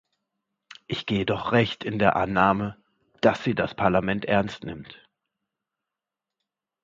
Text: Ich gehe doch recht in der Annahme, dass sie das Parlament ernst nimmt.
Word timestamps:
Ich 0.87 1.05
gehe 1.05 1.27
doch 1.27 1.51
recht 1.51 1.83
in 1.83 1.99
der 1.99 2.15
Annahme, 2.15 2.75
dass 3.21 3.43
sie 3.43 3.53
das 3.53 3.75
Parlament 3.75 4.25
ernst 4.25 4.63
nimmt. 4.63 5.07